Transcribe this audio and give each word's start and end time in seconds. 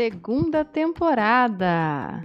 Segunda 0.00 0.64
temporada. 0.64 2.24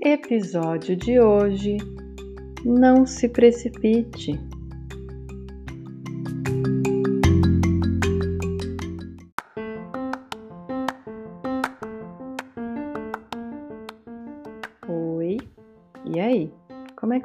Episódio 0.00 0.94
de 0.94 1.18
hoje: 1.18 1.78
Não 2.64 3.04
se 3.04 3.28
precipite. 3.28 4.38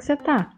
Que 0.02 0.06
você 0.06 0.18
tá? 0.18 0.50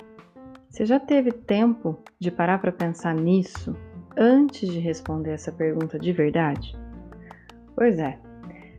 Você 0.69 0.85
já 0.85 1.01
teve 1.01 1.29
tempo 1.29 1.99
de 2.17 2.31
parar 2.31 2.59
para 2.59 2.71
pensar 2.71 3.13
nisso 3.13 3.75
antes 4.17 4.69
de 4.69 4.79
responder 4.79 5.31
essa 5.31 5.51
pergunta 5.51 5.99
de 5.99 6.13
verdade? 6.13 6.73
Pois 7.75 7.99
é, 7.99 8.17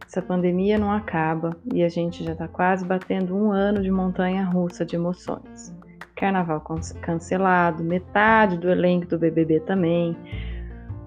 essa 0.07 0.23
pandemia 0.23 0.79
não 0.79 0.91
acaba 0.91 1.55
e 1.70 1.83
a 1.85 1.89
gente 1.91 2.25
já 2.25 2.33
está 2.33 2.48
quase 2.48 2.83
batendo 2.83 3.37
um 3.37 3.53
ano 3.53 3.83
de 3.83 3.91
montanha 3.91 4.42
russa 4.42 4.87
de 4.87 4.97
emoções. 4.97 5.77
Carnaval 6.17 6.65
cancelado, 7.03 7.85
metade 7.85 8.57
do 8.57 8.70
elenco 8.70 9.07
do 9.07 9.19
BBB 9.19 9.61
também. 9.61 10.17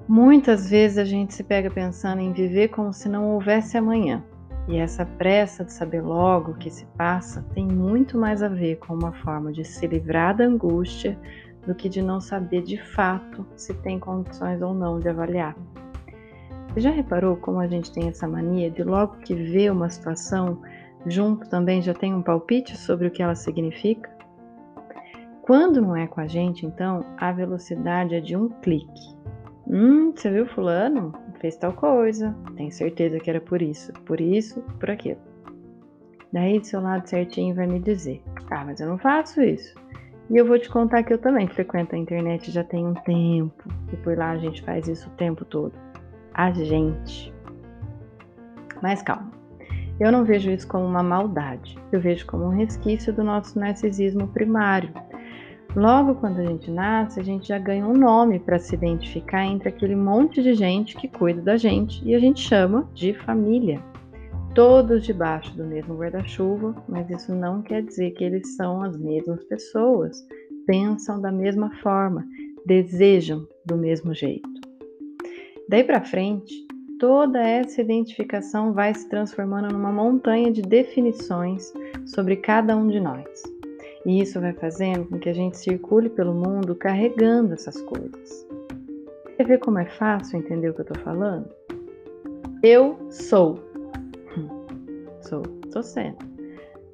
Muitas 0.08 0.70
vezes 0.70 1.00
a 1.00 1.06
gente 1.06 1.34
se 1.34 1.44
pega 1.44 1.72
pensando 1.72 2.22
em 2.22 2.32
viver 2.32 2.68
como 2.68 2.94
se 2.94 3.10
não 3.10 3.34
houvesse 3.34 3.76
amanhã. 3.76 4.24
E 4.68 4.78
essa 4.78 5.06
pressa 5.06 5.64
de 5.64 5.72
saber 5.72 6.02
logo 6.02 6.52
o 6.52 6.58
que 6.58 6.70
se 6.70 6.86
passa 6.98 7.42
tem 7.54 7.66
muito 7.66 8.18
mais 8.18 8.44
a 8.44 8.50
ver 8.50 8.76
com 8.78 8.94
uma 8.94 9.14
forma 9.14 9.52
de 9.52 9.64
se 9.64 9.88
livrar 9.88 10.36
da 10.36 10.44
angústia 10.44 11.18
do 11.66 11.74
que 11.74 11.88
de 11.88 12.02
não 12.02 12.20
saber 12.20 12.64
de 12.64 12.78
fato 12.78 13.46
se 13.56 13.74
tem 13.76 13.98
condições 14.00 14.62
ou 14.62 14.74
não 14.74 15.00
de 15.00 15.08
avaliar. 15.08 15.56
Você 16.70 16.82
já 16.82 16.92
reparou 16.92 17.38
como 17.38 17.60
a 17.60 17.68
gente 17.68 17.92
tem 17.92 18.10
essa 18.10 18.28
mania 18.28 18.70
de 18.70 18.84
logo 18.84 19.18
que 19.18 19.34
vê 19.34 19.70
uma 19.70 19.90
situação, 19.90 20.62
junto 21.06 21.50
também 21.50 21.82
já 21.82 21.94
tem 21.94 22.14
um 22.14 22.22
palpite 22.22 22.78
sobre 22.78 23.08
o 23.08 23.12
que 23.12 23.24
ela 23.24 23.36
significa? 23.36 24.16
Quando 25.42 25.82
não 25.82 25.96
é 25.96 26.08
com 26.08 26.20
a 26.20 26.28
gente, 26.28 26.66
então, 26.66 27.06
a 27.18 27.32
velocidade 27.32 28.16
é 28.16 28.20
de 28.20 28.36
um 28.36 28.50
clique. 28.50 29.16
Hum, 29.66 30.12
você 30.14 30.30
viu 30.30 30.46
fulano? 30.46 31.14
Fez 31.38 31.56
tal 31.56 31.74
coisa, 31.74 32.36
tem 32.56 32.70
certeza 32.72 33.20
que 33.20 33.30
era 33.30 33.42
por 33.42 33.62
isso, 33.62 33.92
por 34.06 34.20
isso, 34.20 34.62
por 34.80 34.90
aquilo. 34.90 35.20
Daí 36.32 36.60
do 36.60 36.66
seu 36.66 36.82
lado 36.82 37.08
certinho 37.08 37.56
vai 37.56 37.68
me 37.68 37.80
dizer: 37.80 38.22
Ah, 38.50 38.66
mas 38.66 38.80
eu 38.80 38.88
não 38.88 38.98
faço 38.98 39.42
isso. 39.42 39.76
E 40.30 40.38
eu 40.38 40.46
vou 40.46 40.60
te 40.60 40.70
contar 40.70 41.04
que 41.04 41.14
eu 41.14 41.18
também 41.18 41.48
frequento 41.48 41.96
a 41.96 41.98
internet 41.98 42.52
já 42.52 42.64
tem 42.64 42.86
um 42.86 42.94
tempo, 42.94 43.64
e 43.94 43.96
por 43.98 44.18
lá 44.18 44.32
a 44.32 44.38
gente 44.38 44.62
faz 44.62 44.88
isso 44.88 45.08
o 45.10 45.14
tempo 45.14 45.46
todo. 45.46 45.74
A 46.34 46.52
gente. 46.52 47.34
Mas 48.82 49.02
calma, 49.02 49.32
eu 50.00 50.12
não 50.12 50.26
vejo 50.26 50.52
isso 50.52 50.68
como 50.68 50.86
uma 50.86 51.02
maldade, 51.02 51.78
eu 51.92 52.00
vejo 52.00 52.26
como 52.28 52.46
um 52.46 52.56
resquício 52.56 53.14
do 53.14 53.24
nosso 53.24 53.58
narcisismo 53.58 54.28
primário 54.28 54.94
Logo 55.78 56.16
quando 56.16 56.40
a 56.40 56.44
gente 56.44 56.72
nasce, 56.72 57.20
a 57.20 57.24
gente 57.24 57.50
já 57.50 57.60
ganha 57.60 57.86
um 57.86 57.94
nome 57.94 58.40
para 58.40 58.58
se 58.58 58.74
identificar 58.74 59.46
entre 59.46 59.70
aquele 59.70 59.96
monte 59.96 60.42
de 60.42 60.56
gente 60.56 60.96
que 60.96 61.08
cuida 61.08 61.40
da 61.40 61.56
gente 61.56 62.04
e 62.04 62.16
a 62.16 62.20
gente 62.20 62.42
chama 62.42 62.90
de 62.96 63.14
família. 63.14 63.80
Todos 64.56 65.06
debaixo 65.06 65.56
do 65.56 65.64
mesmo 65.64 65.96
guarda-chuva, 65.96 66.74
mas 66.90 67.08
isso 67.12 67.36
não 67.36 67.62
quer 67.62 67.84
dizer 67.84 68.10
que 68.16 68.24
eles 68.24 68.56
são 68.56 68.82
as 68.82 68.98
mesmas 68.98 69.44
pessoas, 69.44 70.18
pensam 70.66 71.22
da 71.22 71.32
mesma 71.32 71.70
forma, 71.84 72.26
desejam 72.66 73.48
do 73.64 73.78
mesmo 73.78 74.16
jeito. 74.16 74.50
Daí 75.70 75.84
para 75.84 76.04
frente, 76.04 76.56
toda 77.00 77.40
essa 77.40 77.84
identificação 77.84 78.74
vai 78.74 78.96
se 78.96 79.08
transformando 79.08 79.72
numa 79.72 79.92
montanha 79.92 80.52
de 80.52 80.64
definições 80.64 81.72
sobre 82.04 82.36
cada 82.38 82.76
um 82.76 82.88
de 82.88 83.00
nós. 83.00 83.57
E 84.08 84.22
isso 84.22 84.40
vai 84.40 84.54
fazendo 84.54 85.06
com 85.06 85.20
que 85.20 85.28
a 85.28 85.34
gente 85.34 85.58
circule 85.58 86.10
pelo 86.10 86.34
mundo 86.34 86.74
carregando 86.74 87.54
essas 87.54 87.82
coisas. 87.82 88.48
Quer 89.36 89.46
ver 89.46 89.60
como 89.60 89.80
é 89.80 89.86
fácil 89.86 90.40
entender 90.40 90.70
o 90.70 90.74
que 90.74 90.80
eu 90.80 90.86
estou 90.86 91.04
falando? 91.04 91.50
Eu 92.64 92.98
sou. 93.12 93.60
Sou, 95.22 95.44
sou 95.74 95.84
sendo. 95.84 96.18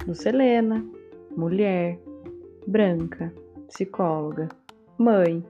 Lucelena, 0.08 0.84
mulher, 1.38 2.00
branca, 2.66 3.32
psicóloga, 3.68 4.50
mãe, 4.98 5.46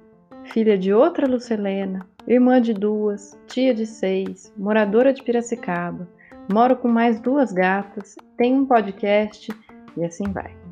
filha 0.51 0.77
de 0.77 0.91
outra 0.93 1.25
Lucelena, 1.25 2.05
irmã 2.27 2.61
de 2.61 2.73
duas, 2.73 3.39
tia 3.47 3.73
de 3.73 3.85
seis, 3.85 4.53
moradora 4.57 5.13
de 5.13 5.23
Piracicaba, 5.23 6.05
moro 6.51 6.75
com 6.75 6.89
mais 6.89 7.21
duas 7.21 7.53
gatas, 7.53 8.17
tenho 8.35 8.57
um 8.57 8.65
podcast 8.65 9.49
e 9.95 10.03
assim 10.03 10.25
vai. 10.33 10.62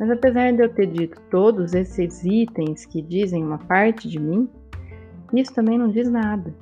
Mas 0.00 0.10
apesar 0.10 0.50
de 0.50 0.62
eu 0.62 0.68
ter 0.70 0.86
dito 0.86 1.20
todos 1.30 1.74
esses 1.74 2.24
itens 2.24 2.86
que 2.86 3.02
dizem 3.02 3.44
uma 3.44 3.58
parte 3.58 4.08
de 4.08 4.18
mim, 4.18 4.48
isso 5.34 5.54
também 5.54 5.76
não 5.76 5.90
diz 5.90 6.10
nada. 6.10 6.54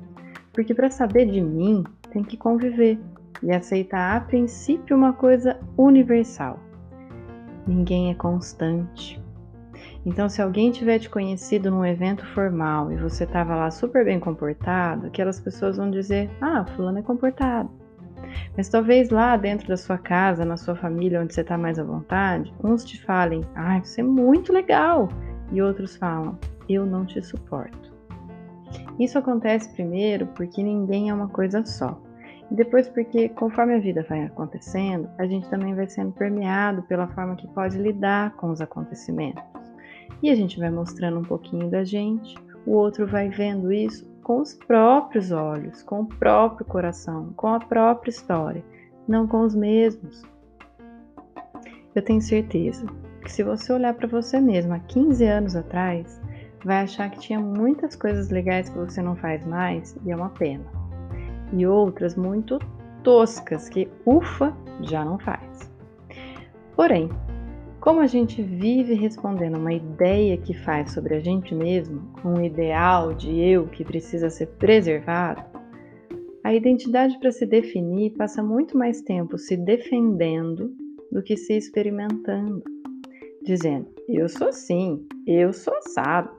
Porque 0.52 0.74
para 0.74 0.90
saber 0.90 1.26
de 1.26 1.40
mim, 1.40 1.84
tem 2.10 2.24
que 2.24 2.36
conviver 2.36 2.98
e 3.40 3.52
aceitar 3.52 4.16
a 4.16 4.20
princípio 4.20 4.96
uma 4.96 5.12
coisa 5.12 5.56
universal. 5.76 6.58
Ninguém 7.64 8.10
é 8.10 8.14
constante. 8.14 9.22
Então, 10.04 10.28
se 10.28 10.42
alguém 10.42 10.72
tiver 10.72 10.98
te 10.98 11.08
conhecido 11.08 11.70
num 11.70 11.84
evento 11.84 12.26
formal 12.34 12.90
e 12.90 12.96
você 12.96 13.22
estava 13.22 13.54
lá 13.54 13.70
super 13.70 14.04
bem 14.04 14.18
comportado, 14.18 15.06
aquelas 15.06 15.38
pessoas 15.38 15.76
vão 15.76 15.88
dizer: 15.88 16.28
Ah, 16.40 16.64
fulano 16.74 16.98
é 16.98 17.02
comportado. 17.02 17.70
Mas 18.56 18.68
talvez 18.68 19.10
lá 19.10 19.36
dentro 19.36 19.68
da 19.68 19.76
sua 19.76 19.98
casa, 19.98 20.44
na 20.44 20.56
sua 20.56 20.74
família, 20.74 21.20
onde 21.20 21.34
você 21.34 21.42
está 21.42 21.56
mais 21.56 21.78
à 21.78 21.84
vontade, 21.84 22.52
uns 22.62 22.84
te 22.84 23.00
falem, 23.02 23.42
ah, 23.54 23.78
você 23.78 24.00
é 24.00 24.04
muito 24.04 24.52
legal, 24.52 25.08
e 25.52 25.62
outros 25.62 25.96
falam, 25.96 26.38
eu 26.68 26.84
não 26.84 27.04
te 27.04 27.22
suporto. 27.22 27.88
Isso 28.98 29.18
acontece 29.18 29.72
primeiro 29.72 30.26
porque 30.34 30.62
ninguém 30.62 31.10
é 31.10 31.14
uma 31.14 31.28
coisa 31.28 31.64
só. 31.64 32.00
E 32.50 32.54
depois 32.54 32.88
porque, 32.88 33.28
conforme 33.28 33.74
a 33.74 33.78
vida 33.78 34.04
vai 34.08 34.24
acontecendo, 34.24 35.08
a 35.18 35.26
gente 35.26 35.48
também 35.48 35.74
vai 35.74 35.86
sendo 35.86 36.12
permeado 36.12 36.82
pela 36.82 37.06
forma 37.08 37.36
que 37.36 37.46
pode 37.48 37.78
lidar 37.78 38.32
com 38.36 38.50
os 38.50 38.60
acontecimentos. 38.60 39.42
E 40.22 40.30
a 40.30 40.34
gente 40.34 40.58
vai 40.58 40.70
mostrando 40.70 41.20
um 41.20 41.24
pouquinho 41.24 41.70
da 41.70 41.84
gente, 41.84 42.34
o 42.66 42.72
outro 42.72 43.06
vai 43.06 43.28
vendo 43.28 43.72
isso 43.72 44.06
com 44.28 44.42
os 44.42 44.52
próprios 44.52 45.32
olhos, 45.32 45.82
com 45.82 46.02
o 46.02 46.06
próprio 46.06 46.66
coração, 46.66 47.32
com 47.34 47.48
a 47.48 47.58
própria 47.58 48.10
história, 48.10 48.62
não 49.08 49.26
com 49.26 49.40
os 49.40 49.54
mesmos. 49.54 50.22
Eu 51.94 52.02
tenho 52.02 52.20
certeza 52.20 52.84
que 53.22 53.32
se 53.32 53.42
você 53.42 53.72
olhar 53.72 53.94
para 53.94 54.06
você 54.06 54.38
mesmo 54.38 54.74
há 54.74 54.80
15 54.80 55.24
anos 55.24 55.56
atrás, 55.56 56.20
vai 56.62 56.82
achar 56.82 57.10
que 57.10 57.20
tinha 57.20 57.40
muitas 57.40 57.96
coisas 57.96 58.28
legais 58.28 58.68
que 58.68 58.76
você 58.76 59.00
não 59.00 59.16
faz 59.16 59.46
mais 59.46 59.96
e 60.04 60.12
é 60.12 60.14
uma 60.14 60.28
pena. 60.28 60.66
E 61.54 61.66
outras 61.66 62.14
muito 62.14 62.58
toscas 63.02 63.70
que, 63.70 63.88
ufa, 64.04 64.54
já 64.82 65.06
não 65.06 65.18
faz. 65.18 65.72
Porém, 66.76 67.08
como 67.80 68.00
a 68.00 68.06
gente 68.06 68.42
vive 68.42 68.94
respondendo 68.94 69.58
uma 69.58 69.72
ideia 69.72 70.36
que 70.36 70.52
faz 70.52 70.92
sobre 70.92 71.14
a 71.14 71.20
gente 71.20 71.54
mesmo, 71.54 72.12
um 72.24 72.42
ideal 72.42 73.14
de 73.14 73.38
eu 73.38 73.66
que 73.66 73.84
precisa 73.84 74.28
ser 74.30 74.46
preservado, 74.58 75.42
a 76.42 76.54
identidade 76.54 77.18
para 77.18 77.30
se 77.30 77.44
definir 77.44 78.12
passa 78.12 78.42
muito 78.42 78.76
mais 78.76 79.02
tempo 79.02 79.36
se 79.36 79.56
defendendo 79.56 80.72
do 81.12 81.22
que 81.22 81.36
se 81.36 81.54
experimentando, 81.54 82.62
dizendo 83.42 83.86
eu 84.08 84.28
sou 84.28 84.48
assim, 84.48 85.06
eu 85.26 85.52
sou 85.52 85.74
assado. 85.74 86.30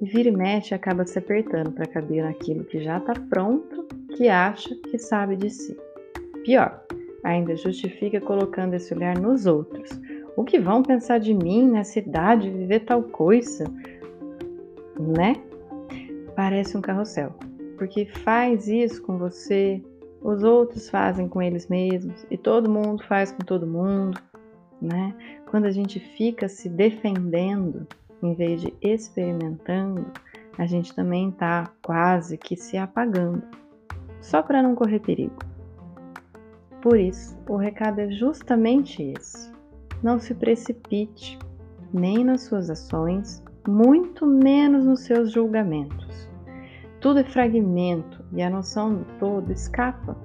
E 0.00 0.06
vira 0.06 0.28
e 0.28 0.32
mexe 0.32 0.74
acaba 0.74 1.04
se 1.04 1.18
apertando 1.18 1.72
para 1.72 1.86
caber 1.86 2.22
naquilo 2.22 2.64
que 2.64 2.80
já 2.80 2.98
está 2.98 3.12
pronto, 3.28 3.86
que 4.16 4.28
acha 4.28 4.74
que 4.76 4.96
sabe 4.96 5.36
de 5.36 5.50
si. 5.50 5.76
Pior, 6.44 6.82
ainda 7.24 7.54
justifica 7.56 8.20
colocando 8.20 8.74
esse 8.74 8.94
olhar 8.94 9.18
nos 9.18 9.44
outros. 9.44 9.90
O 10.38 10.44
que 10.44 10.56
vão 10.56 10.84
pensar 10.84 11.18
de 11.18 11.34
mim 11.34 11.68
nessa 11.68 11.98
idade, 11.98 12.48
viver 12.48 12.84
tal 12.84 13.02
coisa? 13.02 13.64
Né? 14.96 15.34
Parece 16.36 16.76
um 16.76 16.80
carrossel, 16.80 17.34
porque 17.76 18.06
faz 18.06 18.68
isso 18.68 19.02
com 19.02 19.18
você, 19.18 19.82
os 20.22 20.44
outros 20.44 20.88
fazem 20.88 21.26
com 21.26 21.42
eles 21.42 21.66
mesmos 21.66 22.24
e 22.30 22.38
todo 22.38 22.70
mundo 22.70 23.02
faz 23.02 23.32
com 23.32 23.40
todo 23.40 23.66
mundo, 23.66 24.16
né? 24.80 25.12
Quando 25.50 25.64
a 25.64 25.72
gente 25.72 25.98
fica 25.98 26.48
se 26.48 26.68
defendendo 26.68 27.84
em 28.22 28.32
vez 28.32 28.60
de 28.60 28.72
experimentando, 28.80 30.06
a 30.56 30.66
gente 30.66 30.94
também 30.94 31.30
está 31.30 31.68
quase 31.82 32.38
que 32.38 32.54
se 32.54 32.76
apagando, 32.76 33.42
só 34.20 34.40
para 34.40 34.62
não 34.62 34.76
correr 34.76 35.00
perigo. 35.00 35.34
Por 36.80 36.96
isso, 36.96 37.36
o 37.48 37.56
recado 37.56 37.98
é 37.98 38.08
justamente 38.12 39.02
esse: 39.02 39.57
não 40.02 40.18
se 40.18 40.34
precipite, 40.34 41.38
nem 41.92 42.24
nas 42.24 42.42
suas 42.42 42.70
ações, 42.70 43.42
muito 43.66 44.26
menos 44.26 44.86
nos 44.86 45.00
seus 45.00 45.32
julgamentos. 45.32 46.28
Tudo 47.00 47.20
é 47.20 47.24
fragmento 47.24 48.24
e 48.32 48.42
a 48.42 48.50
noção 48.50 48.94
do 48.94 49.04
todo 49.18 49.52
escapa. 49.52 50.16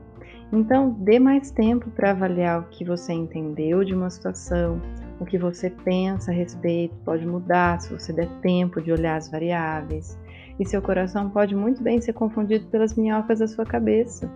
Então, 0.52 0.92
dê 1.00 1.20
mais 1.20 1.52
tempo 1.52 1.90
para 1.92 2.12
avaliar 2.12 2.62
o 2.62 2.70
que 2.70 2.86
você 2.86 3.14
entendeu 3.14 3.84
de 3.84 3.94
uma 3.94 4.10
situação, 4.10 4.82
o 5.20 5.26
que 5.26 5.38
você 5.38 5.70
pensa 5.70 6.32
a 6.32 6.34
respeito 6.34 6.96
pode 7.04 7.26
mudar 7.26 7.80
se 7.82 7.92
você 7.92 8.14
der 8.14 8.30
tempo 8.42 8.82
de 8.82 8.92
olhar 8.92 9.18
as 9.18 9.30
variáveis. 9.30 10.18
E 10.60 10.66
seu 10.66 10.82
coração 10.82 11.30
pode 11.30 11.56
muito 11.56 11.82
bem 11.82 12.00
ser 12.00 12.14
confundido 12.14 12.66
pelas 12.68 12.96
minhocas 12.96 13.40
da 13.40 13.48
sua 13.48 13.66
cabeça. 13.66 14.30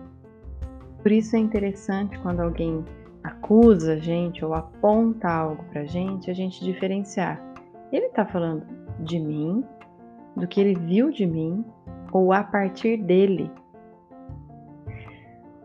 Por 1.02 1.12
isso 1.12 1.36
é 1.36 1.38
interessante 1.38 2.18
quando 2.18 2.40
alguém 2.40 2.84
acusa 3.22 3.94
a 3.94 3.98
gente 3.98 4.44
ou 4.44 4.54
aponta 4.54 5.28
algo 5.28 5.64
para 5.64 5.82
a 5.82 5.86
gente, 5.86 6.30
a 6.30 6.34
gente 6.34 6.64
diferenciar. 6.64 7.42
Ele 7.92 8.06
está 8.06 8.24
falando 8.24 8.66
de 9.00 9.18
mim, 9.18 9.64
do 10.36 10.46
que 10.46 10.60
ele 10.60 10.74
viu 10.74 11.10
de 11.10 11.26
mim, 11.26 11.64
ou 12.12 12.32
a 12.32 12.42
partir 12.42 12.96
dele. 12.96 13.50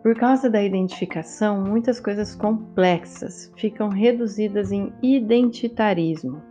Por 0.02 0.16
causa 0.16 0.50
da 0.50 0.62
identificação, 0.62 1.62
muitas 1.62 2.00
coisas 2.00 2.36
complexas 2.36 3.52
ficam 3.56 3.88
reduzidas 3.88 4.72
em 4.72 4.92
identitarismo. 5.02 6.42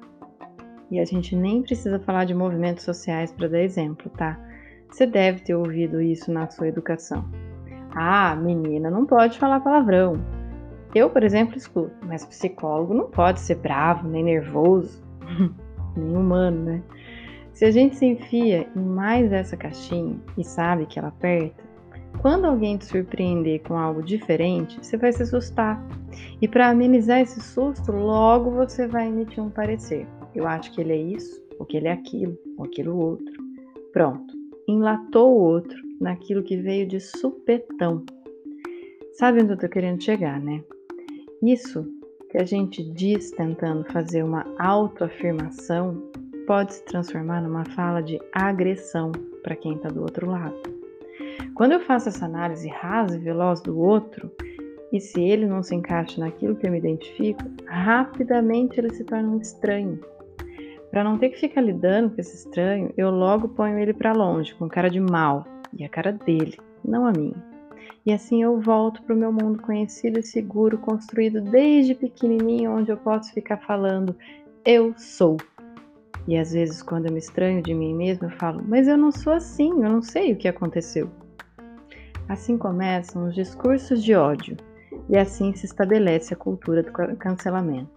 E 0.91 0.99
a 0.99 1.05
gente 1.05 1.37
nem 1.37 1.63
precisa 1.63 1.99
falar 2.01 2.25
de 2.25 2.35
movimentos 2.35 2.85
sociais 2.85 3.33
para 3.33 3.49
dar 3.49 3.61
exemplo, 3.61 4.11
tá? 4.11 4.39
Você 4.91 5.07
deve 5.07 5.41
ter 5.41 5.55
ouvido 5.55 6.01
isso 6.01 6.33
na 6.33 6.49
sua 6.49 6.69
educação. 6.69 7.25
Ah, 7.95 8.35
menina 8.37 8.91
não 8.91 9.05
pode 9.05 9.39
falar 9.39 9.61
palavrão. 9.61 10.42
Eu, 10.95 11.09
por 11.09 11.25
exemplo, 11.25 11.57
escuto, 11.57 11.95
mas 12.07 12.25
psicólogo 12.25 12.93
não 12.93 13.11
pode 13.11 13.41
ser 13.41 13.57
bravo, 13.57 14.09
nem 14.09 14.25
nervoso, 14.25 15.03
nem 15.97 16.17
humano, 16.17 16.65
né? 16.65 16.83
Se 17.55 17.65
a 17.65 17.71
gente 17.71 17.97
se 17.97 18.07
enfia 18.07 18.69
em 18.75 18.81
mais 18.81 19.33
essa 19.33 19.57
caixinha 19.57 20.17
e 20.37 20.45
sabe 20.45 20.87
que 20.87 20.99
ela 20.99 21.09
aperta, 21.09 21.63
quando 22.21 22.45
alguém 22.45 22.77
te 22.77 22.87
surpreender 22.87 23.63
com 23.63 23.77
algo 23.77 24.03
diferente, 24.03 24.79
você 24.83 24.97
vai 24.97 25.13
se 25.13 25.23
assustar. 25.23 25.83
E 26.41 26.49
para 26.49 26.69
amenizar 26.69 27.21
esse 27.21 27.41
susto, 27.41 27.91
logo 27.91 28.51
você 28.51 28.87
vai 28.87 29.09
emitir 29.09 29.43
um 29.43 29.51
parecer. 29.51 30.07
Eu 30.35 30.47
acho 30.47 30.73
que 30.73 30.81
ele 30.81 30.93
é 30.93 30.97
isso, 30.97 31.43
ou 31.59 31.67
que 31.67 31.77
ele 31.77 31.89
é 31.89 31.93
aquilo, 31.93 32.37
ou 32.57 32.65
aquilo 32.65 32.97
outro. 32.97 33.43
Pronto, 33.93 34.35
enlatou 34.69 35.33
o 35.33 35.41
outro 35.41 35.77
naquilo 36.01 36.43
que 36.43 36.57
veio 36.57 36.87
de 36.87 37.01
supetão. 37.01 38.05
Sabe 39.15 39.43
onde 39.43 39.53
eu 39.53 39.59
tô 39.59 39.69
querendo 39.69 40.03
chegar, 40.03 40.41
né? 40.41 40.63
Isso 41.43 41.85
que 42.31 42.39
a 42.39 42.45
gente 42.45 42.85
diz 42.93 43.33
tentando 43.33 43.85
fazer 43.93 44.23
uma 44.23 44.47
autoafirmação 44.61 46.01
pode 46.47 46.75
se 46.75 46.85
transformar 46.85 47.43
numa 47.43 47.65
fala 47.65 48.01
de 48.01 48.21
agressão 48.33 49.11
para 49.43 49.57
quem 49.57 49.75
está 49.75 49.89
do 49.89 50.03
outro 50.03 50.31
lado. 50.31 50.57
Quando 51.55 51.73
eu 51.73 51.81
faço 51.81 52.09
essa 52.09 52.27
análise 52.27 52.69
rasa 52.69 53.17
e 53.17 53.21
veloz 53.21 53.61
do 53.61 53.77
outro, 53.77 54.31
e 54.93 55.01
se 55.01 55.21
ele 55.21 55.45
não 55.45 55.65
se 55.65 55.75
encaixa 55.75 56.21
naquilo 56.21 56.55
que 56.55 56.65
eu 56.65 56.71
me 56.71 56.79
identifico, 56.79 57.43
rapidamente 57.67 58.79
ele 58.79 58.95
se 58.95 59.03
torna 59.03 59.29
um 59.29 59.41
estranho. 59.41 59.99
Para 60.93 61.03
não 61.03 61.19
ter 61.19 61.31
que 61.31 61.41
ficar 61.41 61.63
lidando 61.63 62.11
com 62.11 62.21
esse 62.21 62.37
estranho, 62.37 62.93
eu 62.97 63.11
logo 63.11 63.49
ponho 63.49 63.79
ele 63.79 63.93
para 63.93 64.13
longe, 64.13 64.55
com 64.55 64.69
cara 64.69 64.89
de 64.89 65.01
mal, 65.01 65.45
e 65.77 65.85
a 65.85 65.89
cara 65.89 66.13
dele, 66.13 66.57
não 66.85 67.05
a 67.05 67.13
minha. 67.13 67.52
E 68.05 68.13
assim 68.13 68.43
eu 68.43 68.61
volto 68.61 69.03
para 69.03 69.15
o 69.15 69.19
meu 69.19 69.33
mundo 69.33 69.63
conhecido 69.63 70.19
e 70.19 70.23
seguro, 70.23 70.79
construído 70.79 71.41
desde 71.41 71.95
pequenininho, 71.95 72.73
onde 72.73 72.91
eu 72.91 72.97
posso 72.97 73.33
ficar 73.33 73.59
falando 73.59 74.17
eu 74.65 74.95
sou 74.97 75.37
e 76.27 76.37
às 76.37 76.53
vezes, 76.53 76.83
quando 76.83 77.07
eu 77.07 77.13
me 77.13 77.19
estranho 77.19 77.63
de 77.63 77.75
mim 77.75 77.95
mesma, 77.95 78.29
eu 78.29 78.39
falo, 78.39 78.63
mas 78.67 78.87
eu 78.87 78.97
não 78.97 79.11
sou 79.11 79.33
assim, 79.33 79.71
eu 79.83 79.91
não 79.91 80.03
sei 80.03 80.33
o 80.33 80.37
que 80.37 80.47
aconteceu. 80.47 81.11
Assim 82.29 82.57
começam 82.57 83.27
os 83.27 83.35
discursos 83.35 84.03
de 84.03 84.15
ódio, 84.15 84.57
e 85.09 85.19
assim 85.19 85.53
se 85.55 85.67
estabelece 85.67 86.33
a 86.33 86.37
cultura 86.37 86.83
do 86.83 86.93
cancelamento. 87.17 87.91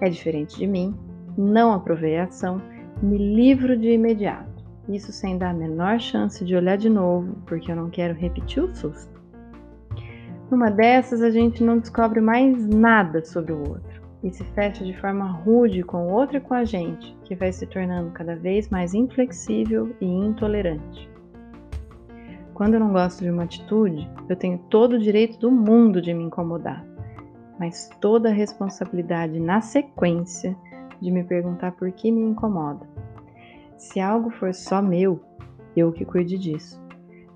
É 0.00 0.10
diferente 0.10 0.58
de 0.58 0.66
mim, 0.66 0.94
não 1.36 1.72
aprovei 1.72 2.18
a 2.18 2.24
ação, 2.24 2.60
me 3.02 3.16
livro 3.16 3.76
de 3.76 3.92
imediato. 3.92 4.47
Isso 4.88 5.12
sem 5.12 5.36
dar 5.36 5.50
a 5.50 5.54
menor 5.54 6.00
chance 6.00 6.44
de 6.44 6.56
olhar 6.56 6.76
de 6.76 6.88
novo, 6.88 7.36
porque 7.46 7.70
eu 7.70 7.76
não 7.76 7.90
quero 7.90 8.14
repetir 8.14 8.62
o 8.62 8.74
susto. 8.74 9.18
Numa 10.50 10.70
dessas, 10.70 11.20
a 11.20 11.30
gente 11.30 11.62
não 11.62 11.78
descobre 11.78 12.20
mais 12.20 12.66
nada 12.66 13.22
sobre 13.22 13.52
o 13.52 13.58
outro 13.58 13.98
e 14.22 14.30
se 14.30 14.44
fecha 14.44 14.84
de 14.84 14.98
forma 14.98 15.30
rude 15.30 15.82
com 15.82 16.06
o 16.06 16.12
outro 16.12 16.38
e 16.38 16.40
com 16.40 16.54
a 16.54 16.64
gente, 16.64 17.16
que 17.24 17.34
vai 17.34 17.52
se 17.52 17.66
tornando 17.66 18.10
cada 18.10 18.34
vez 18.34 18.68
mais 18.68 18.94
inflexível 18.94 19.94
e 20.00 20.06
intolerante. 20.06 21.08
Quando 22.54 22.74
eu 22.74 22.80
não 22.80 22.92
gosto 22.92 23.22
de 23.22 23.30
uma 23.30 23.44
atitude, 23.44 24.10
eu 24.28 24.34
tenho 24.34 24.58
todo 24.68 24.94
o 24.94 24.98
direito 24.98 25.38
do 25.38 25.50
mundo 25.50 26.02
de 26.02 26.12
me 26.12 26.24
incomodar, 26.24 26.84
mas 27.58 27.88
toda 28.00 28.30
a 28.30 28.32
responsabilidade 28.32 29.38
na 29.38 29.60
sequência 29.60 30.56
de 31.00 31.10
me 31.10 31.22
perguntar 31.22 31.72
por 31.72 31.92
que 31.92 32.10
me 32.10 32.22
incomoda. 32.22 32.84
Se 33.78 34.00
algo 34.00 34.28
for 34.28 34.52
só 34.52 34.82
meu, 34.82 35.20
eu 35.76 35.92
que 35.92 36.04
cuide 36.04 36.36
disso. 36.36 36.82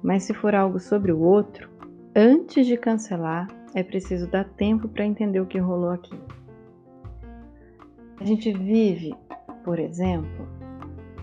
Mas 0.03 0.25
se 0.25 0.35
for 0.35 0.57
algo 0.57 0.81
sobre 0.81 1.13
o 1.13 1.21
outro, 1.21 1.71
antes 2.17 2.67
de 2.67 2.77
cancelar, 2.77 3.47
é 3.75 3.83
preciso 3.85 4.27
dar 4.27 4.45
tempo 4.45 4.89
para 4.89 5.07
entender 5.07 5.41
o 5.41 5.47
que 5.47 5.59
rolou 5.59 5.91
aqui. 5.91 6.19
A 8.21 8.25
gente 8.25 8.53
vive, 8.53 9.15
por 9.65 9.79
exemplo, 9.79 10.49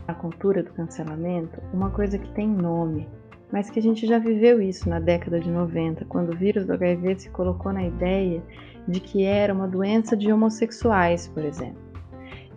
a 0.08 0.14
cultura 0.14 0.64
do 0.64 0.72
cancelamento, 0.72 1.62
uma 1.74 1.90
coisa 1.90 2.18
que 2.18 2.32
tem 2.32 2.48
nome, 2.48 3.08
mas 3.52 3.70
que 3.70 3.80
a 3.80 3.82
gente 3.82 4.08
já 4.08 4.20
viveu 4.20 4.62
isso 4.62 4.88
na 4.88 5.02
década 5.02 5.38
de 5.38 5.52
90, 5.52 6.06
quando 6.06 6.34
o 6.34 6.38
vírus 6.38 6.66
do 6.66 6.74
HIV 6.74 7.20
se 7.20 7.30
colocou 7.30 7.74
na 7.74 7.84
ideia 7.84 8.42
de 8.88 9.02
que 9.02 9.24
era 9.24 9.54
uma 9.54 9.68
doença 9.68 10.16
de 10.16 10.32
homossexuais, 10.32 11.28
por 11.28 11.44
exemplo. 11.44 11.89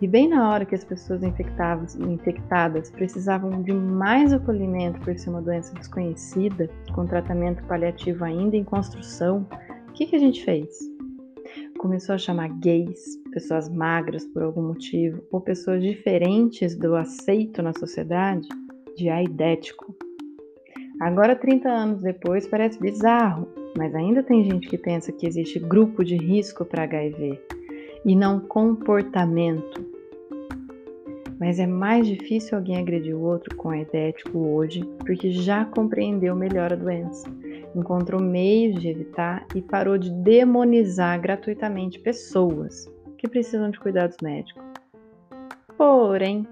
E 0.01 0.07
bem 0.07 0.27
na 0.27 0.49
hora 0.49 0.65
que 0.65 0.75
as 0.75 0.83
pessoas 0.83 1.21
infectadas 1.23 2.91
precisavam 2.91 3.61
de 3.61 3.71
mais 3.73 4.33
acolhimento 4.33 4.99
por 5.01 5.17
ser 5.17 5.29
uma 5.29 5.41
doença 5.41 5.73
desconhecida, 5.75 6.69
com 6.93 7.05
tratamento 7.05 7.63
paliativo 7.63 8.25
ainda 8.25 8.57
em 8.57 8.63
construção, 8.63 9.47
o 9.89 9.93
que, 9.93 10.07
que 10.07 10.15
a 10.15 10.19
gente 10.19 10.43
fez? 10.43 10.93
começou 11.83 12.15
a 12.15 12.17
chamar 12.17 12.47
gays, 12.59 13.21
pessoas 13.33 13.67
magras 13.67 14.25
por 14.27 14.41
algum 14.41 14.65
motivo, 14.67 15.21
ou 15.29 15.41
pessoas 15.41 15.83
diferentes 15.83 16.77
do 16.77 16.95
aceito 16.95 17.61
na 17.61 17.73
sociedade, 17.73 18.47
de 18.95 19.09
aidético. 19.09 19.93
Agora, 21.01 21.35
30 21.35 21.67
anos 21.67 22.01
depois, 22.01 22.47
parece 22.47 22.79
bizarro, 22.79 23.49
mas 23.77 23.93
ainda 23.95 24.23
tem 24.23 24.45
gente 24.45 24.69
que 24.69 24.77
pensa 24.77 25.11
que 25.11 25.27
existe 25.27 25.59
grupo 25.59 26.05
de 26.05 26.15
risco 26.15 26.63
para 26.63 26.83
HIV 26.83 27.37
e 28.05 28.15
não 28.15 28.39
comportamento. 28.39 29.93
Mas 31.39 31.59
é 31.59 31.67
mais 31.67 32.07
difícil 32.07 32.57
alguém 32.57 32.77
agredir 32.77 33.15
o 33.15 33.21
outro 33.21 33.55
com 33.55 33.69
aidético 33.69 34.37
hoje 34.37 34.83
porque 34.99 35.31
já 35.31 35.65
compreendeu 35.65 36.35
melhor 36.35 36.71
a 36.71 36.75
doença 36.75 37.29
encontrou 37.75 38.21
meios 38.21 38.79
de 38.79 38.89
evitar 38.89 39.45
e 39.55 39.61
parou 39.61 39.97
de 39.97 40.11
demonizar 40.11 41.19
gratuitamente 41.19 41.99
pessoas 41.99 42.89
que 43.17 43.27
precisam 43.27 43.69
de 43.69 43.79
cuidados 43.79 44.17
médicos. 44.21 44.63
Porém, 45.77 46.47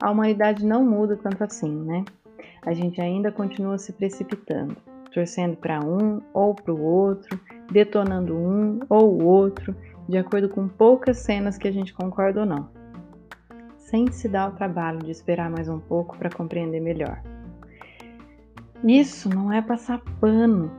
a 0.00 0.10
humanidade 0.10 0.64
não 0.64 0.84
muda 0.84 1.16
tanto 1.16 1.42
assim, 1.42 1.70
né? 1.70 2.04
A 2.62 2.72
gente 2.72 3.00
ainda 3.00 3.30
continua 3.30 3.78
se 3.78 3.92
precipitando, 3.92 4.76
torcendo 5.12 5.56
para 5.56 5.80
um 5.80 6.20
ou 6.32 6.54
para 6.54 6.72
o 6.72 6.82
outro, 6.82 7.38
detonando 7.70 8.34
um 8.34 8.80
ou 8.88 9.20
o 9.20 9.24
outro, 9.24 9.74
de 10.08 10.18
acordo 10.18 10.48
com 10.48 10.68
poucas 10.68 11.18
cenas 11.18 11.56
que 11.56 11.68
a 11.68 11.72
gente 11.72 11.94
concorda 11.94 12.40
ou 12.40 12.46
não, 12.46 12.68
sem 13.78 14.10
se 14.10 14.28
dar 14.28 14.50
o 14.50 14.54
trabalho 14.54 14.98
de 14.98 15.10
esperar 15.10 15.50
mais 15.50 15.68
um 15.68 15.78
pouco 15.78 16.16
para 16.16 16.30
compreender 16.30 16.80
melhor. 16.80 17.22
Isso 18.82 19.28
não 19.28 19.52
é 19.52 19.62
passar 19.62 20.00
pano, 20.20 20.70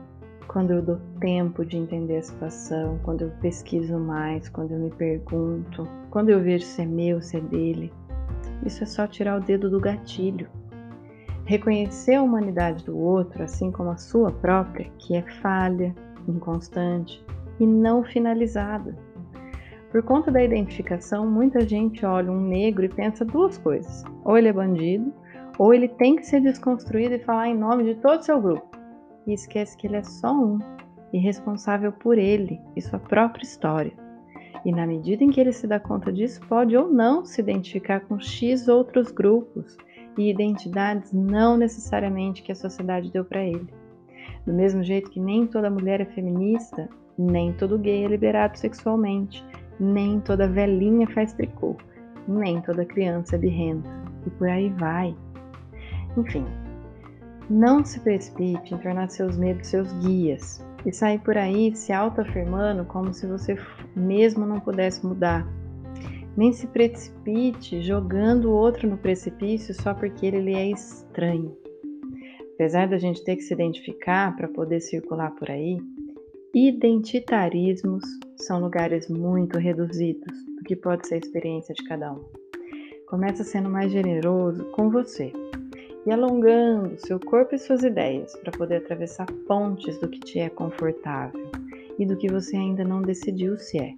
quando 0.46 0.72
eu 0.72 0.80
dou 0.80 0.98
tempo 1.20 1.64
de 1.64 1.76
entender 1.76 2.18
a 2.18 2.22
situação, 2.22 2.98
quando 3.02 3.22
eu 3.22 3.30
pesquiso 3.40 3.98
mais, 3.98 4.48
quando 4.48 4.72
eu 4.72 4.78
me 4.78 4.90
pergunto, 4.90 5.86
quando 6.10 6.30
eu 6.30 6.40
vejo 6.40 6.64
se 6.64 6.82
é 6.82 6.86
meu, 6.86 7.20
se 7.20 7.36
é 7.36 7.40
dele. 7.40 7.92
Isso 8.64 8.82
é 8.82 8.86
só 8.86 9.06
tirar 9.06 9.36
o 9.36 9.44
dedo 9.44 9.68
do 9.68 9.80
gatilho. 9.80 10.48
Reconhecer 11.44 12.14
a 12.14 12.22
humanidade 12.22 12.84
do 12.84 12.96
outro, 12.96 13.42
assim 13.42 13.70
como 13.70 13.90
a 13.90 13.96
sua 13.96 14.30
própria, 14.30 14.90
que 14.98 15.14
é 15.14 15.22
falha, 15.40 15.94
inconstante 16.26 17.24
e 17.60 17.66
não 17.66 18.02
finalizada. 18.02 18.96
Por 19.90 20.02
conta 20.02 20.30
da 20.30 20.42
identificação, 20.42 21.30
muita 21.30 21.60
gente 21.60 22.04
olha 22.04 22.30
um 22.30 22.40
negro 22.40 22.84
e 22.84 22.88
pensa 22.88 23.24
duas 23.24 23.56
coisas: 23.58 24.04
ou 24.24 24.36
ele 24.36 24.48
é 24.48 24.52
bandido, 24.52 25.12
ou 25.58 25.72
ele 25.72 25.88
tem 25.88 26.16
que 26.16 26.26
ser 26.26 26.40
desconstruído 26.40 27.14
e 27.14 27.20
falar 27.20 27.48
em 27.48 27.56
nome 27.56 27.84
de 27.84 27.94
todo 28.00 28.20
o 28.20 28.22
seu 28.22 28.40
grupo. 28.40 28.76
E 29.26 29.32
esquece 29.32 29.76
que 29.76 29.86
ele 29.86 29.96
é 29.96 30.02
só 30.02 30.32
um 30.32 30.58
e 31.12 31.18
responsável 31.18 31.92
por 31.92 32.18
ele 32.18 32.60
e 32.74 32.82
sua 32.82 32.98
própria 32.98 33.44
história. 33.44 33.92
E 34.64 34.72
na 34.72 34.86
medida 34.86 35.22
em 35.22 35.30
que 35.30 35.40
ele 35.40 35.52
se 35.52 35.66
dá 35.66 35.78
conta 35.78 36.12
disso, 36.12 36.40
pode 36.48 36.76
ou 36.76 36.92
não 36.92 37.24
se 37.24 37.40
identificar 37.40 38.00
com 38.00 38.18
X 38.18 38.66
outros 38.66 39.12
grupos 39.12 39.76
e 40.18 40.28
identidades 40.28 41.12
não 41.12 41.56
necessariamente 41.56 42.42
que 42.42 42.50
a 42.50 42.56
sociedade 42.56 43.12
deu 43.12 43.24
para 43.24 43.44
ele. 43.44 43.68
Do 44.44 44.52
mesmo 44.52 44.82
jeito 44.82 45.10
que 45.10 45.20
nem 45.20 45.46
toda 45.46 45.70
mulher 45.70 46.00
é 46.00 46.04
feminista, 46.04 46.88
nem 47.16 47.52
todo 47.52 47.78
gay 47.78 48.04
é 48.04 48.08
liberado 48.08 48.58
sexualmente, 48.58 49.44
nem 49.78 50.20
toda 50.20 50.48
velhinha 50.48 51.06
faz 51.08 51.32
tricô, 51.32 51.76
nem 52.26 52.60
toda 52.60 52.84
criança 52.84 53.36
é 53.36 53.38
birrenta, 53.38 53.88
e 54.26 54.30
por 54.30 54.48
aí 54.48 54.70
vai. 54.70 55.14
Enfim, 56.16 56.46
não 57.48 57.84
se 57.84 58.00
precipite 58.00 58.74
em 58.74 58.78
tornar 58.78 59.08
seus 59.08 59.36
medos 59.36 59.68
seus 59.68 59.92
guias 60.04 60.64
e 60.84 60.92
sair 60.92 61.18
por 61.20 61.36
aí 61.36 61.74
se 61.74 61.92
autoafirmando 61.92 62.84
como 62.84 63.12
se 63.12 63.26
você 63.26 63.56
mesmo 63.94 64.46
não 64.46 64.60
pudesse 64.60 65.04
mudar. 65.06 65.46
Nem 66.36 66.52
se 66.52 66.66
precipite 66.66 67.80
jogando 67.82 68.50
o 68.50 68.54
outro 68.54 68.88
no 68.88 68.98
precipício 68.98 69.74
só 69.74 69.94
porque 69.94 70.26
ele 70.26 70.54
é 70.54 70.70
estranho. 70.70 71.56
Apesar 72.54 72.88
da 72.88 72.98
gente 72.98 73.22
ter 73.24 73.36
que 73.36 73.42
se 73.42 73.54
identificar 73.54 74.34
para 74.36 74.48
poder 74.48 74.80
circular 74.80 75.30
por 75.32 75.50
aí, 75.50 75.78
identitarismos 76.58 78.02
são 78.38 78.60
lugares 78.60 79.10
muito 79.10 79.58
reduzidos 79.58 80.32
do 80.56 80.64
que 80.64 80.74
pode 80.74 81.06
ser 81.06 81.16
a 81.16 81.18
experiência 81.18 81.74
de 81.74 81.84
cada 81.84 82.10
um. 82.14 82.24
Começa 83.06 83.44
sendo 83.44 83.68
mais 83.68 83.92
generoso 83.92 84.64
com 84.70 84.88
você 84.88 85.30
e 86.06 86.10
alongando 86.10 86.98
seu 86.98 87.20
corpo 87.20 87.54
e 87.54 87.58
suas 87.58 87.84
ideias 87.84 88.34
para 88.36 88.56
poder 88.56 88.76
atravessar 88.76 89.26
pontes 89.46 89.98
do 89.98 90.08
que 90.08 90.18
te 90.18 90.38
é 90.38 90.48
confortável 90.48 91.46
e 91.98 92.06
do 92.06 92.16
que 92.16 92.32
você 92.32 92.56
ainda 92.56 92.84
não 92.84 93.02
decidiu 93.02 93.58
se 93.58 93.78
é. 93.78 93.92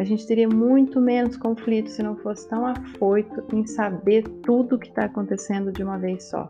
A 0.00 0.02
gente 0.02 0.26
teria 0.26 0.48
muito 0.48 1.00
menos 1.00 1.36
conflito 1.36 1.90
se 1.90 2.02
não 2.02 2.16
fosse 2.16 2.48
tão 2.48 2.66
afoito 2.66 3.44
em 3.54 3.64
saber 3.64 4.24
tudo 4.42 4.74
o 4.74 4.78
que 4.80 4.88
está 4.88 5.04
acontecendo 5.04 5.70
de 5.70 5.84
uma 5.84 5.96
vez 5.96 6.24
só 6.24 6.48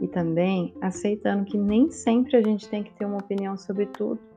e 0.00 0.08
também 0.08 0.72
aceitando 0.80 1.44
que 1.44 1.58
nem 1.58 1.90
sempre 1.90 2.38
a 2.38 2.42
gente 2.42 2.66
tem 2.70 2.82
que 2.82 2.92
ter 2.94 3.04
uma 3.04 3.18
opinião 3.18 3.54
sobre 3.58 3.84
tudo. 3.84 4.31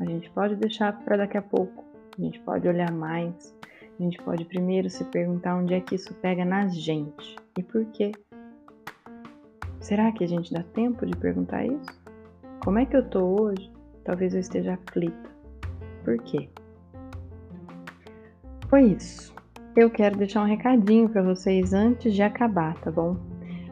A 0.00 0.04
gente 0.06 0.30
pode 0.30 0.56
deixar 0.56 0.98
para 1.04 1.18
daqui 1.18 1.36
a 1.36 1.42
pouco, 1.42 1.84
a 2.18 2.22
gente 2.22 2.40
pode 2.40 2.66
olhar 2.66 2.90
mais, 2.90 3.54
a 3.98 4.02
gente 4.02 4.16
pode 4.22 4.46
primeiro 4.46 4.88
se 4.88 5.04
perguntar 5.04 5.56
onde 5.56 5.74
é 5.74 5.80
que 5.80 5.94
isso 5.94 6.14
pega 6.14 6.42
na 6.42 6.66
gente 6.68 7.36
e 7.58 7.62
por 7.62 7.84
quê. 7.86 8.12
Será 9.78 10.10
que 10.10 10.24
a 10.24 10.26
gente 10.26 10.52
dá 10.52 10.62
tempo 10.62 11.04
de 11.04 11.14
perguntar 11.16 11.66
isso? 11.66 12.00
Como 12.64 12.78
é 12.78 12.86
que 12.86 12.96
eu 12.96 13.06
tô 13.10 13.42
hoje? 13.42 13.70
Talvez 14.04 14.32
eu 14.32 14.40
esteja 14.40 14.74
aflita. 14.74 15.30
Por 16.02 16.16
quê? 16.22 16.48
Foi 18.68 18.84
isso. 18.84 19.34
Eu 19.76 19.90
quero 19.90 20.16
deixar 20.16 20.42
um 20.42 20.46
recadinho 20.46 21.10
para 21.10 21.22
vocês 21.22 21.74
antes 21.74 22.14
de 22.14 22.22
acabar, 22.22 22.74
tá 22.80 22.90
bom? 22.90 23.16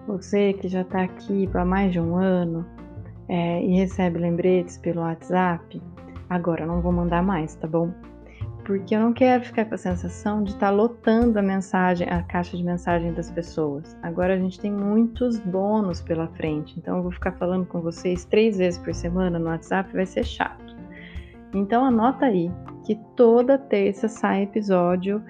Você 0.07 0.53
que 0.53 0.69
já 0.69 0.83
está 0.83 1.05
aqui 1.05 1.49
há 1.55 1.65
mais 1.65 1.93
de 1.93 2.01
um 2.01 2.17
ano 2.17 2.67
é, 3.29 3.63
e 3.63 3.77
recebe 3.77 4.19
lembretes 4.19 4.79
pelo 4.79 5.01
WhatsApp, 5.01 5.81
agora 6.29 6.67
não 6.67 6.81
vou 6.81 6.93
mandar 6.93 7.23
mais, 7.23 7.55
tá 7.55 7.67
bom? 7.67 7.93
Porque 8.65 8.95
eu 8.95 9.01
não 9.01 9.15
quero 9.15 9.45
ficar 9.45 9.65
com 9.65 9.75
a 9.75 9.79
sensação 9.79 10.43
de 10.43 10.51
estar 10.51 10.67
tá 10.67 10.71
lotando 10.71 11.39
a 11.39 11.43
mensagem, 11.43 12.07
a 12.09 12.23
caixa 12.23 12.57
de 12.57 12.63
mensagem 12.63 13.15
das 13.15 13.31
pessoas. 13.31 13.97
Agora 14.03 14.35
a 14.35 14.39
gente 14.39 14.61
tem 14.61 14.71
muitos 14.71 15.39
bônus 15.39 16.03
pela 16.03 16.29
frente, 16.29 16.79
então 16.79 16.99
eu 16.99 17.03
vou 17.03 17.13
ficar 17.13 17.33
falando 17.33 17.65
com 17.65 17.81
vocês 17.81 18.27
três 18.27 18.59
vezes 18.59 18.79
por 18.79 18.93
semana 18.93 19.39
no 19.39 19.47
WhatsApp, 19.47 19.91
vai 19.93 20.05
ser 20.05 20.25
chato. 20.25 20.77
Então 21.55 21.85
anota 21.85 22.27
aí 22.27 22.51
que 22.85 22.95
toda 23.17 23.57
terça 23.57 24.07
sai 24.07 24.43
episódio 24.43 25.23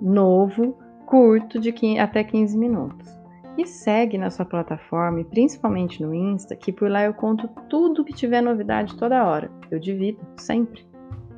novo, 0.00 0.76
curto, 1.06 1.60
de 1.60 1.72
15, 1.72 1.98
até 1.98 2.24
15 2.24 2.58
minutos. 2.58 3.19
E 3.60 3.66
segue 3.66 4.16
na 4.16 4.30
sua 4.30 4.46
plataforma, 4.46 5.20
e 5.20 5.24
principalmente 5.24 6.02
no 6.02 6.14
Insta, 6.14 6.56
que 6.56 6.72
por 6.72 6.90
lá 6.90 7.04
eu 7.04 7.12
conto 7.12 7.46
tudo 7.68 8.02
que 8.02 8.14
tiver 8.14 8.40
novidade 8.40 8.96
toda 8.96 9.22
hora. 9.22 9.50
Eu 9.70 9.78
divido 9.78 10.18
sempre. 10.38 10.82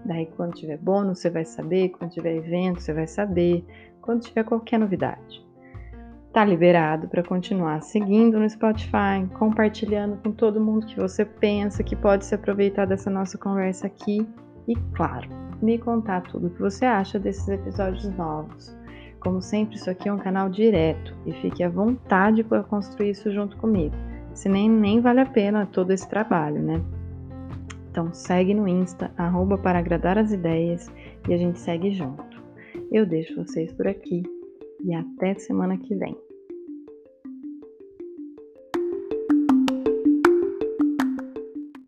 Daí 0.05 0.27
quando 0.27 0.55
tiver 0.55 0.79
bônus 0.79 1.19
você 1.19 1.29
vai 1.29 1.45
saber, 1.45 1.89
quando 1.89 2.13
tiver 2.13 2.37
evento 2.37 2.81
você 2.81 2.93
vai 2.93 3.09
saber, 3.09 3.65
quando 4.01 4.23
tiver 4.23 4.45
qualquer 4.45 4.79
novidade. 4.79 5.45
Tá 6.33 6.45
liberado 6.45 7.09
para 7.09 7.25
continuar 7.25 7.83
seguindo 7.83 8.39
no 8.39 8.49
Spotify, 8.49 9.27
compartilhando 9.37 10.17
com 10.23 10.31
todo 10.31 10.61
mundo 10.61 10.87
que 10.87 11.01
você 11.01 11.25
pensa 11.25 11.83
que 11.83 11.97
pode 11.97 12.25
se 12.25 12.37
aproveitar 12.37 12.87
dessa 12.87 13.11
nossa 13.11 13.37
conversa 13.37 13.89
aqui 13.89 14.25
e, 14.69 14.77
claro, 14.95 15.29
me 15.61 15.77
contar 15.77 16.21
tudo 16.23 16.47
o 16.47 16.51
que 16.51 16.61
você 16.61 16.85
acha 16.85 17.19
desses 17.19 17.49
episódios 17.49 18.09
novos. 18.17 18.81
Como 19.23 19.41
sempre, 19.41 19.77
isso 19.77 19.89
aqui 19.89 20.09
é 20.09 20.13
um 20.13 20.19
canal 20.19 20.49
direto 20.49 21.15
e 21.25 21.33
fique 21.35 21.63
à 21.63 21.69
vontade 21.69 22.43
para 22.43 22.65
construir 22.65 23.11
isso 23.11 23.31
junto 23.33 23.57
comigo. 23.57 23.95
Se 24.35 24.49
nem, 24.49 24.69
nem 24.69 25.01
vale 25.01 25.21
a 25.21 25.27
pena 25.27 25.67
todo 25.67 25.93
esse 25.93 26.09
trabalho, 26.09 26.61
né? 26.61 26.83
Então 27.91 28.13
segue 28.13 28.53
no 28.53 28.67
Insta, 28.67 29.13
arroba 29.17 29.57
para 29.59 29.79
agradar 29.79 30.19
as 30.19 30.33
ideias 30.33 30.91
e 31.29 31.35
a 31.35 31.37
gente 31.37 31.61
segue 31.61 31.93
junto. 31.93 32.43
Eu 32.91 33.07
deixo 33.07 33.37
vocês 33.37 33.73
por 33.73 33.87
aqui 33.87 34.23
e 34.83 34.95
até 34.95 35.35
semana 35.35 35.77
que 35.77 35.95
vem. 35.95 36.17